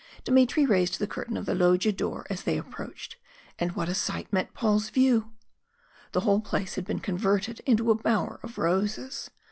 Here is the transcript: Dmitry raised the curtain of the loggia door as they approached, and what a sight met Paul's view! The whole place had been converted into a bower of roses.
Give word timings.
Dmitry 0.23 0.65
raised 0.65 0.97
the 0.97 1.05
curtain 1.05 1.37
of 1.37 1.45
the 1.45 1.53
loggia 1.53 1.91
door 1.91 2.25
as 2.27 2.41
they 2.41 2.57
approached, 2.57 3.17
and 3.59 3.73
what 3.73 3.87
a 3.87 3.93
sight 3.93 4.33
met 4.33 4.55
Paul's 4.55 4.89
view! 4.89 5.31
The 6.13 6.21
whole 6.21 6.41
place 6.41 6.73
had 6.73 6.85
been 6.85 7.01
converted 7.01 7.59
into 7.67 7.91
a 7.91 7.95
bower 7.95 8.39
of 8.41 8.57
roses. 8.57 9.29